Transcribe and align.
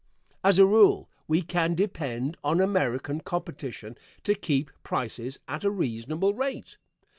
As 0.43 0.57
a 0.57 0.65
rule 0.65 1.11
we 1.27 1.43
can 1.43 1.75
depend 1.75 2.35
on 2.43 2.59
American 2.59 3.19
competition 3.21 3.95
to 4.23 4.33
keep 4.33 4.71
prices 4.81 5.39
at 5.47 5.63
a 5.63 5.69
reasonable 5.69 6.33
rate. 6.33 6.79